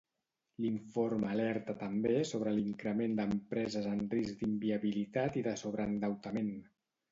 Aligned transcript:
L'informe 0.63 1.27
alerta 1.33 1.75
també 1.81 2.13
sobre 2.29 2.55
l'increment 2.61 3.15
d'empreses 3.21 3.91
en 3.93 4.03
risc 4.15 4.43
d'inviabilitat 4.43 5.41
i 5.43 5.47
de 5.51 5.57
sobreendeutament. 5.67 6.53